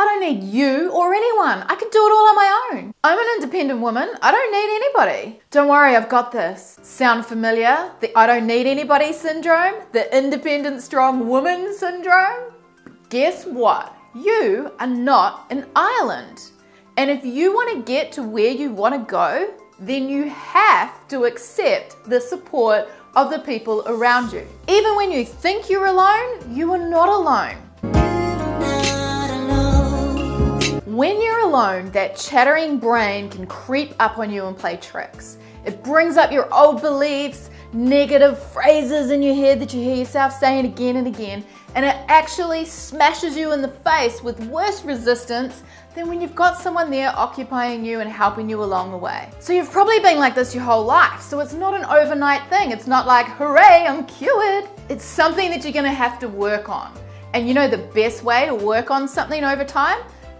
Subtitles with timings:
[0.00, 1.62] I don't need you or anyone.
[1.62, 2.94] I can do it all on my own.
[3.02, 4.08] I'm an independent woman.
[4.22, 5.40] I don't need anybody.
[5.50, 6.78] Don't worry, I've got this.
[6.82, 7.90] Sound familiar?
[7.98, 9.74] The I don't need anybody syndrome?
[9.90, 12.52] The independent strong woman syndrome?
[13.08, 13.92] Guess what?
[14.14, 16.42] You are not an island.
[16.96, 21.08] And if you want to get to where you want to go, then you have
[21.08, 24.46] to accept the support of the people around you.
[24.68, 27.56] Even when you think you're alone, you are not alone.
[31.48, 35.38] Alone, that chattering brain can creep up on you and play tricks.
[35.64, 40.34] It brings up your old beliefs, negative phrases in your head that you hear yourself
[40.34, 41.42] saying again and again,
[41.74, 45.62] and it actually smashes you in the face with worse resistance
[45.94, 49.30] than when you've got someone there occupying you and helping you along the way.
[49.38, 52.72] So you've probably been like this your whole life, so it's not an overnight thing.
[52.72, 54.68] It's not like, hooray, I'm cured.
[54.90, 56.92] It's something that you're gonna have to work on.
[57.32, 59.98] And you know the best way to work on something over time?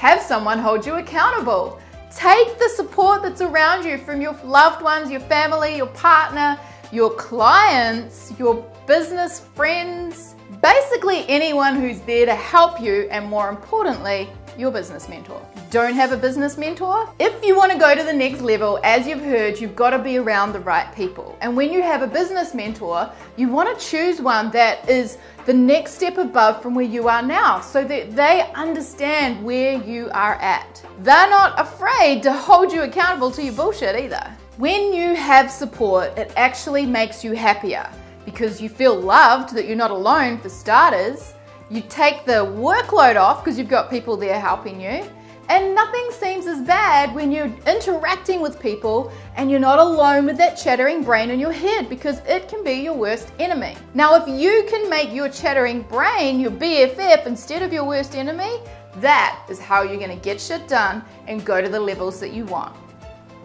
[0.00, 1.78] Have someone hold you accountable.
[2.10, 6.58] Take the support that's around you from your loved ones, your family, your partner,
[6.90, 14.30] your clients, your business friends, basically anyone who's there to help you and more importantly,
[14.58, 15.40] your business mentor.
[15.70, 17.12] Don't have a business mentor?
[17.18, 19.98] If you want to go to the next level, as you've heard, you've got to
[19.98, 21.36] be around the right people.
[21.40, 25.54] And when you have a business mentor, you want to choose one that is the
[25.54, 30.34] next step above from where you are now so that they understand where you are
[30.34, 30.84] at.
[31.00, 34.36] They're not afraid to hold you accountable to your bullshit either.
[34.58, 37.88] When you have support, it actually makes you happier
[38.24, 41.32] because you feel loved that you're not alone for starters.
[41.70, 45.08] You take the workload off because you've got people there helping you.
[45.48, 50.36] And nothing seems as bad when you're interacting with people and you're not alone with
[50.38, 53.76] that chattering brain in your head because it can be your worst enemy.
[53.94, 58.60] Now, if you can make your chattering brain your BFF instead of your worst enemy,
[58.96, 62.32] that is how you're going to get shit done and go to the levels that
[62.32, 62.76] you want.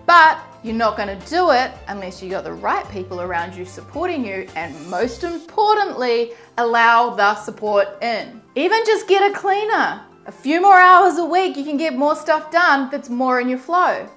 [0.05, 4.25] But you're not to do it unless you got the right people around you supporting
[4.25, 8.41] you, and most importantly, allow the support in.
[8.55, 10.01] Even just get a cleaner.
[10.27, 13.47] A few more hours a week, you can get more stuff done that's more in
[13.47, 14.07] your flow.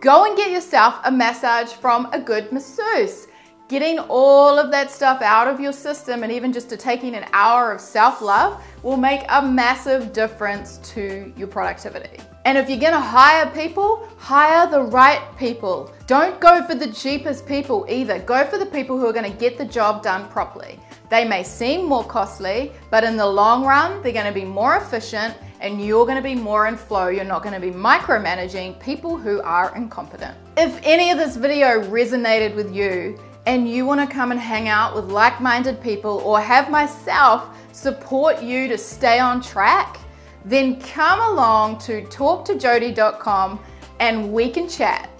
[0.00, 3.26] Go and get yourself a massage from a good masseuse.
[3.68, 7.26] Getting all of that stuff out of your system and even just to taking an
[7.34, 12.18] hour of self love will make a massive difference to your productivity.
[12.48, 15.92] And if you're gonna hire people, hire the right people.
[16.06, 18.20] Don't go for the cheapest people either.
[18.20, 20.80] Go for the people who are gonna get the job done properly.
[21.10, 25.34] They may seem more costly, but in the long run, they're gonna be more efficient
[25.60, 27.08] and you're gonna be more in flow.
[27.08, 30.34] You're not gonna be micromanaging people who are incompetent.
[30.56, 34.68] If any of this video resonated with you, and you want to come and hang
[34.68, 39.98] out with like minded people or have myself support you to stay on track,
[40.44, 43.60] then come along to talktojody.com
[44.00, 45.10] and we can chat.